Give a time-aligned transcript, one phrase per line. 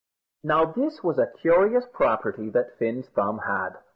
[0.43, 3.77] Now this was a curious property that Fin's thumb had.